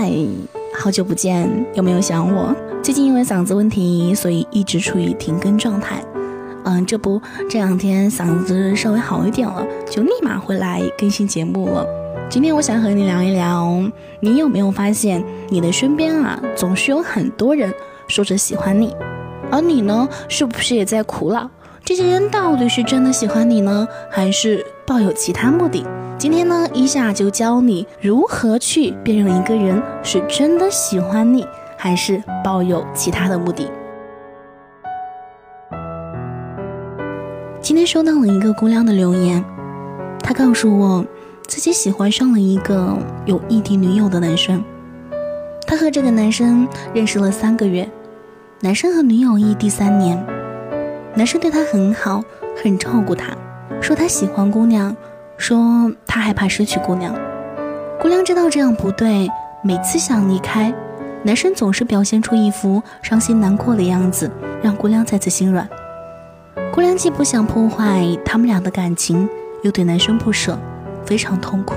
[0.00, 0.12] 嗨，
[0.78, 2.54] 好久不见，有没有想我？
[2.84, 6.00] 最近因为嗓子问题，所以一直处于停更状态。
[6.64, 7.20] 嗯，这不，
[7.50, 11.84] 这两天嗓子稍微好一点了，就立马回来更新节目了。
[12.30, 13.82] 今天我想和你聊一聊，
[14.20, 17.74] 你有没有发现，你的身边啊，总是有很多人
[18.06, 18.94] 说着喜欢你，
[19.50, 21.50] 而你呢，是不是也在苦恼？
[21.84, 25.84] 这些人到底是真的喜欢你呢，还是抱有其他目的？
[26.16, 31.46] 今天呢，一下就教你如何去辨认一个人是真的喜欢你，
[31.76, 33.70] 还是抱有其他的目的。
[37.60, 39.44] 今天收到了一个姑娘的留言，
[40.20, 41.04] 她告诉我
[41.46, 42.96] 自己喜欢上了一个
[43.26, 44.64] 有异地女友的男生。
[45.66, 47.86] 她和这个男生认识了三个月，
[48.60, 50.16] 男生和女友异地三年，
[51.14, 52.24] 男生对她很好，
[52.64, 53.36] 很照顾她，
[53.80, 54.96] 说他喜欢姑娘。
[55.40, 57.14] 说他害怕失去姑娘，
[58.00, 59.30] 姑娘知道这样不对，
[59.62, 60.74] 每次想离开，
[61.22, 64.28] 男生总是表现出一副伤心难过的样子，
[64.60, 65.68] 让姑娘再次心软。
[66.72, 69.28] 姑娘既不想破坏他们俩的感情，
[69.62, 70.58] 又对男生不舍，
[71.04, 71.76] 非常痛苦。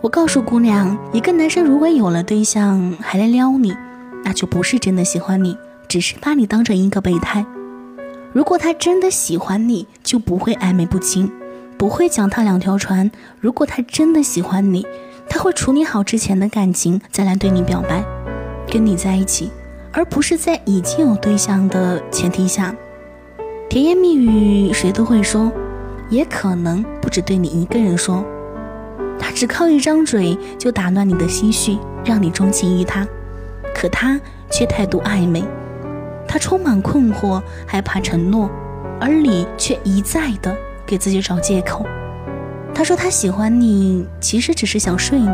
[0.00, 3.76] 我告诉姑娘，一个男生如果有了对象还来撩你，
[4.24, 7.44] 那就不是真的喜欢你，只是把你当成一个备胎。
[8.32, 11.30] 如果他真的喜欢你，就不会暧昧不清。
[11.76, 13.10] 不会脚踏两条船。
[13.40, 14.86] 如果他真的喜欢你，
[15.28, 18.04] 他会处理好之前的感情，再来对你表白，
[18.70, 19.50] 跟你在一起，
[19.92, 22.72] 而不是在已经有对象的前提下。
[23.68, 25.50] 甜言蜜语谁都会说，
[26.08, 28.24] 也可能不止对你一个人说。
[29.18, 33.04] 他只靠一张嘴就打乱你的心绪，让你钟情于他，
[33.74, 35.42] 可他却态度暧昧。
[36.32, 38.48] 他充满困惑，害怕承诺，
[38.98, 40.56] 而你却一再的。
[40.86, 41.84] 给自己找借口。
[42.74, 45.28] 他说他喜欢你，其实只是想睡你。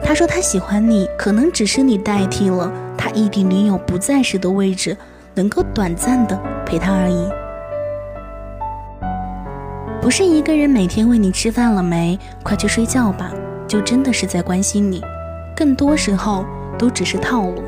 [0.00, 4.96] 他说他喜欢你，可能只是你代替了他异地女友不在时的位置，
[5.34, 7.28] 能够短暂的陪他而已。
[10.00, 13.32] 不是一个人每天问你吃饭了没，快去睡觉吧，
[13.66, 15.02] 就真的是在关心你。
[15.56, 16.44] 更多时候
[16.78, 17.64] 都只是套路。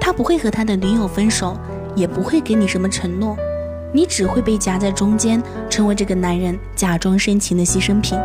[0.00, 1.56] 他不会和他的女友分手，
[1.94, 3.36] 也不会给你什么承诺。
[3.92, 5.40] 你只会被夹在中间，
[5.70, 8.18] 成为这个男人假装深情的牺牲品。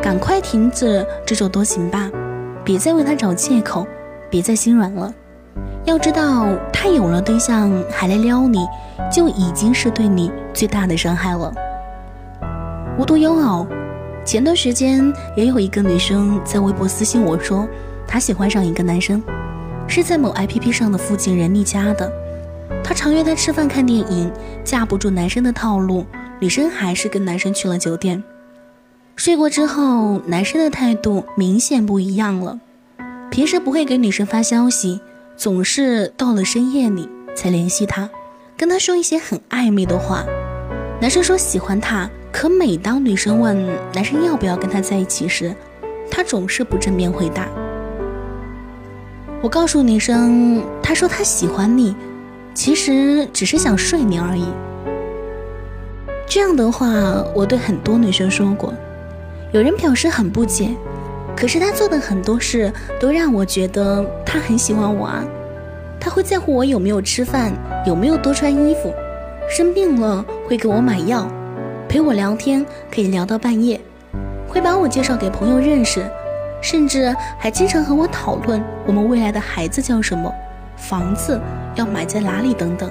[0.00, 2.10] 赶快停止这种多情吧，
[2.64, 3.86] 别再为他找借口，
[4.30, 5.12] 别再心软了。
[5.84, 8.66] 要知道，他有了对象还来撩你，
[9.12, 11.52] 就已经是对你最大的伤害了。
[12.98, 13.66] 无独有偶，
[14.24, 17.68] 前段时间也有一个女生在微博私信我说，
[18.06, 19.22] 她喜欢上一个男生，
[19.86, 22.10] 是在某 APP 上的附近人力加的。
[22.86, 24.30] 她常约他吃饭看电影，
[24.62, 26.06] 架不住男生的套路，
[26.38, 28.22] 女生还是跟男生去了酒店。
[29.16, 32.60] 睡过之后，男生的态度明显不一样了。
[33.28, 35.00] 平时不会给女生发消息，
[35.36, 38.08] 总是到了深夜里才联系她，
[38.56, 40.24] 跟她说一些很暧昧的话。
[41.00, 45.52] 男生说喜欢她，可每当女生问男生要不要跟她在一起时，
[46.08, 47.48] 他总是不正面回答。
[49.42, 51.96] 我告诉女生，他说他喜欢你。
[52.56, 54.46] 其实只是想睡你而已。
[56.26, 56.88] 这样的话，
[57.34, 58.72] 我对很多女生说过，
[59.52, 60.70] 有人表示很不解。
[61.36, 65.22] 可是他做的很多事都让我觉得他很喜欢我啊。
[66.00, 67.52] 他会在乎我有没有吃饭，
[67.86, 68.90] 有没有多穿衣服，
[69.50, 71.30] 生病了会给我买药，
[71.86, 73.78] 陪我聊天可以聊到半夜，
[74.48, 76.02] 会把我介绍给朋友认识，
[76.62, 80.32] 甚至还经常和我讨论我们未来的孩子叫什么。
[80.76, 81.38] 房子
[81.76, 82.52] 要买在哪里？
[82.52, 82.90] 等等。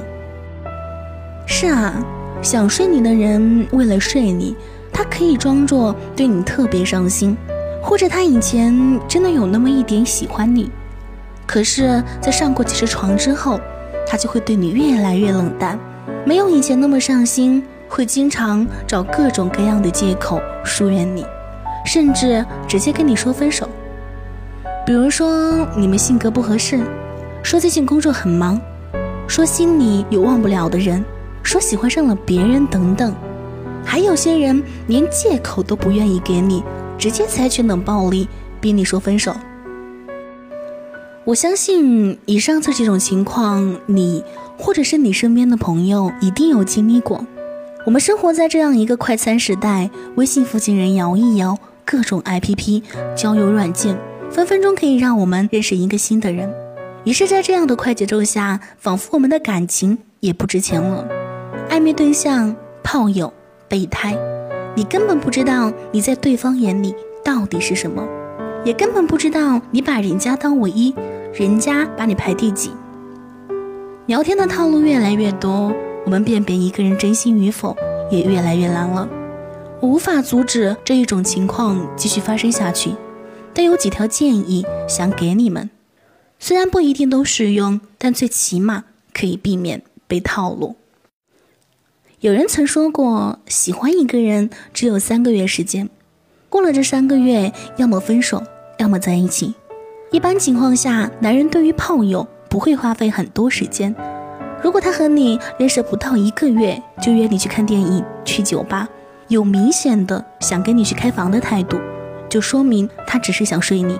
[1.45, 1.93] 是啊，
[2.41, 4.55] 想睡你的人为了睡你，
[4.91, 7.37] 他可以装作对你特别上心，
[7.83, 10.71] 或者他以前真的有那么一点喜欢你，
[11.45, 13.59] 可是，在上过几次床之后，
[14.07, 15.77] 他就会对你越来越冷淡，
[16.25, 21.25] 没有以前那么上心，会经常找各种各样的借口疏远你，
[21.85, 23.69] 甚至直接跟你说分手。
[24.85, 26.79] 比如说你们性格不合适。
[27.43, 28.59] 说最近工作很忙，
[29.27, 31.03] 说心里有忘不了的人，
[31.43, 33.13] 说喜欢上了别人等等，
[33.83, 36.63] 还有些人连借口都不愿意给你，
[36.97, 38.27] 直接采取冷暴力
[38.61, 39.35] 逼你说分手。
[41.23, 44.23] 我相信以上这几种情况，你
[44.57, 47.25] 或者是你身边的朋友一定有经历过。
[47.83, 52.83] 我们生活在这样一个快餐时代，微信附近人摇一摇，各种 APP
[53.15, 53.97] 交友软件，
[54.29, 56.51] 分分钟可以让我们认识一个新的人。
[57.05, 61.07] 于是，在这样的快节奏下，仿佛我们的感情也不值钱了。
[61.69, 63.31] 暧昧对象、炮友、
[63.69, 64.17] 备胎，
[64.75, 68.03] 你根本不知道你在对方眼里到底是什么。
[68.63, 70.95] 也根本不知道你把人家当唯一，
[71.31, 72.71] 人家把你排第几。
[74.07, 75.71] 聊天的套路越来越多，
[76.05, 77.77] 我们辨别一个人真心与否
[78.09, 79.07] 也越来越难了。
[79.79, 82.95] 我无法阻止这一种情况继续发生下去，
[83.53, 85.69] 但有几条建议想给你们，
[86.39, 90.75] 虽然不一定都适用，但最起码可以避免被套路。
[92.19, 95.89] 有人曾说过，喜欢一个人只有三个月时间，
[96.49, 98.43] 过了这三个月，要么分手，
[98.79, 99.53] 要么在一起。
[100.11, 103.93] 一般情况下，男人对于炮友不会花费很多时间。
[104.63, 108.87] 如果他和你认识不到一个月就约你去看电影、去酒吧，
[109.27, 111.77] 有明显的想跟你去开房的态度，
[112.29, 113.99] 就说明他只是想睡你。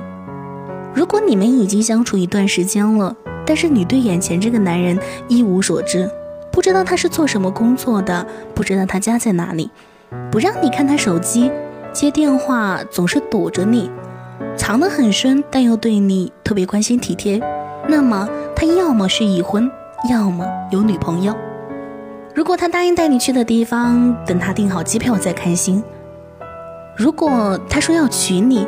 [0.95, 3.13] 如果你们已经相处一段时间了，
[3.45, 4.97] 但是你对眼前这个男人
[5.27, 6.09] 一无所知，
[6.53, 9.69] 不知道他是做什么工作的，不知道他家在哪里，
[10.31, 11.51] 不让你看他手机，
[11.91, 13.91] 接电话总是躲着你，
[14.55, 17.41] 藏得很深，但又对你特别关心体贴，
[17.89, 19.69] 那么他要么是已婚，
[20.09, 21.35] 要么有女朋友。
[22.33, 25.83] 如果他答应带你去的地方，等他订好机票再开心；
[26.95, 28.65] 如果他说要娶你，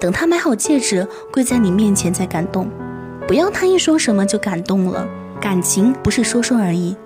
[0.00, 2.68] 等他买好戒指跪在你面前再感动。
[3.26, 5.06] 不要他一说什么就感动了，
[5.40, 6.96] 感情不是说说而已，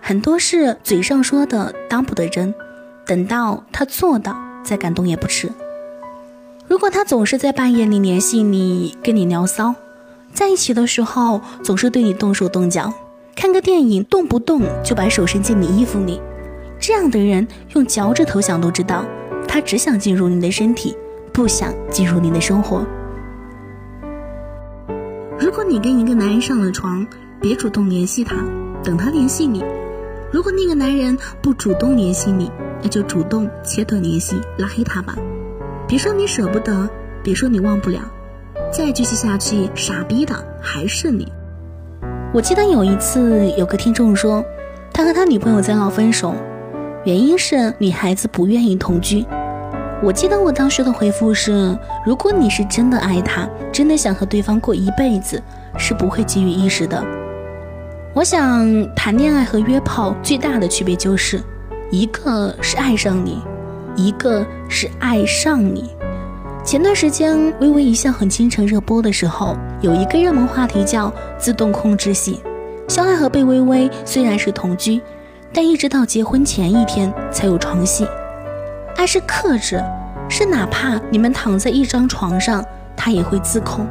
[0.00, 2.52] 很多事嘴上说的当不得真，
[3.06, 5.50] 等到他做到再感动也不迟。
[6.66, 9.74] 如果他总是在半夜里联系你，跟你聊骚，
[10.32, 12.92] 在一起的时候总是对你动手动脚。
[13.36, 16.20] 看个电影，动不动就把手伸进你衣服里，
[16.80, 19.04] 这样的人用脚趾头想都知道，
[19.46, 20.96] 他只想进入你的身体，
[21.38, 22.84] 不想进入你的生活。
[25.38, 27.06] 如果你跟一个男人上了床，
[27.40, 28.34] 别主动联系他，
[28.82, 29.64] 等他联系你。
[30.32, 32.50] 如果那个男人不主动联系你，
[32.82, 35.14] 那就主动切断联系，拉黑他吧。
[35.86, 36.90] 别说你舍不得，
[37.22, 38.00] 别说你忘不了，
[38.72, 41.32] 再继续下去，傻逼的还是你。
[42.34, 44.44] 我记得有一次，有个听众说，
[44.92, 46.34] 他和他女朋友在闹分手，
[47.04, 49.24] 原因是女孩子不愿意同居。
[50.00, 55.42] 我记得我当时的回复是：如果你是真的爱他，真的想和对方过一辈子，
[55.76, 57.04] 是不会给予意识的。
[58.14, 61.42] 我想谈恋爱和约炮最大的区别就是，
[61.90, 63.42] 一个是爱上你，
[63.96, 65.90] 一个是爱上你。
[66.64, 72.40] 前段时间《微微一笑很倾城》热播的时候，有一个热门话题叫“自动控制系”。
[72.86, 75.00] 肖奈和贝微微虽然是同居，
[75.52, 78.06] 但一直到结婚前一天才有床戏。
[78.98, 79.80] 爱是克制，
[80.28, 82.64] 是哪怕你们躺在一张床上，
[82.96, 83.86] 他也会自控。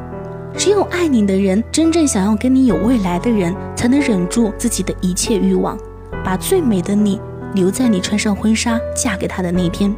[0.54, 5.78] 只有爱你的人，真正想要跟你有未来的人，才能忍住自己的一切欲望，
[6.22, 7.18] 把最美的你
[7.54, 9.96] 留在你穿上婚纱嫁给他的那天。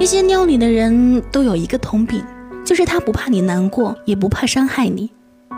[0.00, 2.20] 那些撩你的人都有一个通病，
[2.64, 5.12] 就是他不怕你难过，也不怕伤害你，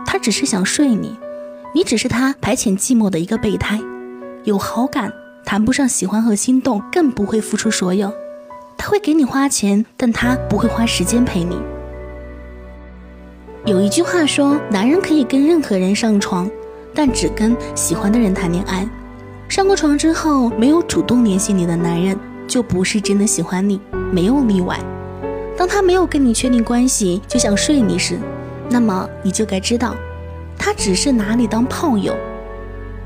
[0.05, 1.19] 他只是想睡你，
[1.75, 3.81] 你只是他排遣寂寞的一个备胎。
[4.45, 5.11] 有好感
[5.47, 8.13] 谈不上喜欢和心动，更不会付出所有。
[8.81, 11.61] 他会给你花钱，但他不会花时间陪你。
[13.67, 16.51] 有一句话说，男人可以跟任何人上床，
[16.95, 18.89] 但只跟喜欢的人谈恋爱。
[19.51, 22.19] 上过床之后没有主动联系你的男人，
[22.49, 23.79] 就不是真的喜欢你。
[24.11, 24.79] 没有例外。
[25.59, 28.19] 当他没有跟你确定关系就想睡你时，
[28.71, 29.95] 那么你就该知道，
[30.57, 32.17] 他只是拿你当炮友。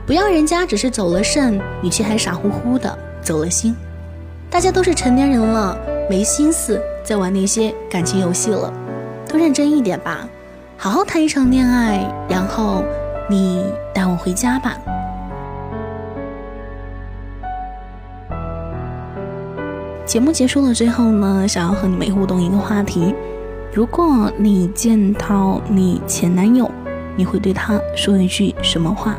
[0.06, 3.74] 不要人家只是走了肾，你却还傻乎乎的走了心。
[4.54, 5.76] 大家都是成年人了，
[6.08, 8.72] 没心思再玩那些感情游戏了，
[9.28, 10.28] 都认真一点吧，
[10.76, 12.84] 好好谈一场恋爱，然后
[13.28, 14.78] 你带我回家吧。
[20.06, 23.12] 节目结束了，最后呢，想要和你们互动一个话题：
[23.72, 26.70] 如果你见到你前男友，
[27.16, 29.16] 你会对他说一句什么话？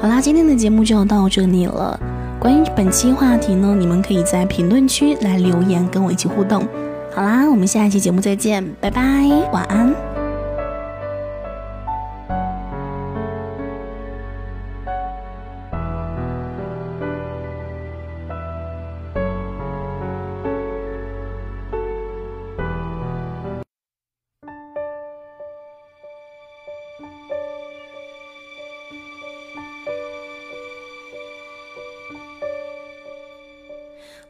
[0.00, 1.98] 好啦，今天的节目就到这里了。
[2.44, 6.62] 关于本期话题呢，你们可以在评论区来留言，跟我一起互动。
[7.10, 9.00] 好啦，我们下一期节目再见，拜拜，
[9.50, 10.13] 晚安。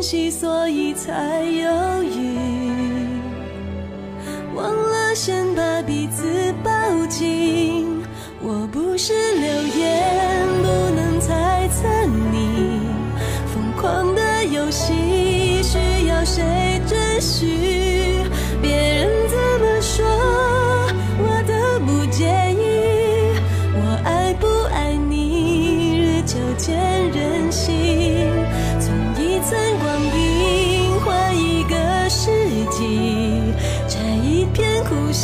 [0.00, 2.38] 惜所以才犹豫。
[4.54, 5.69] 忘了先把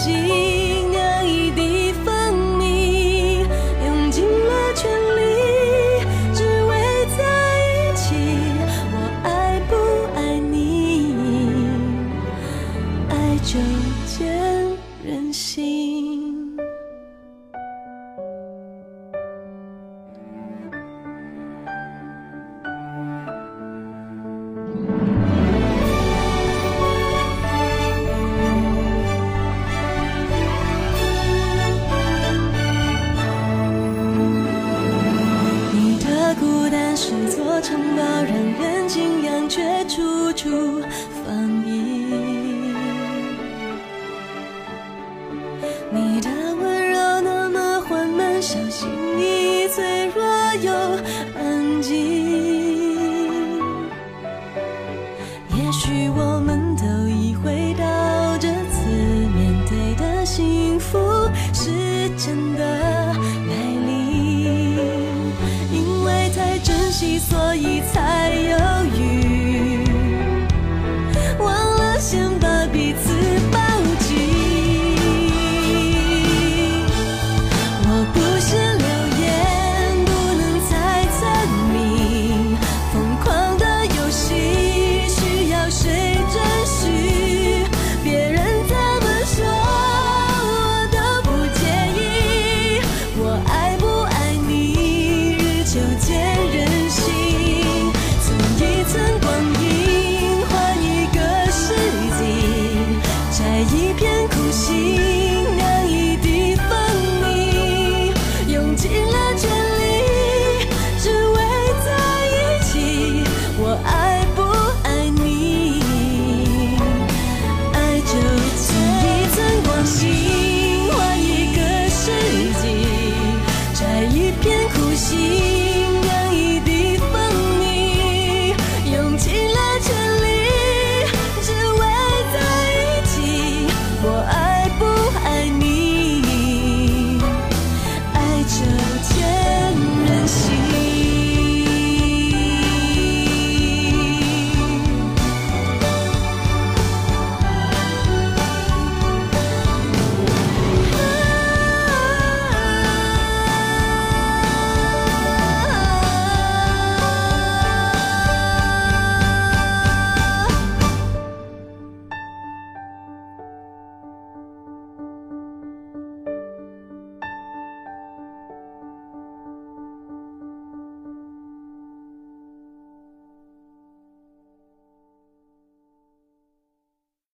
[0.07, 3.41] 心，那一地方，你
[3.85, 5.21] 用尽了全力，
[6.33, 6.71] 只为
[7.19, 7.25] 在
[7.67, 8.15] 一起。
[8.93, 8.95] 我
[9.25, 9.75] 爱不
[10.15, 11.11] 爱你？
[13.09, 13.59] 爱就
[14.07, 14.31] 见
[15.05, 16.16] 人心。
[48.57, 50.25] 小心翼翼脆弱
[50.63, 50.73] 又
[51.35, 51.46] 安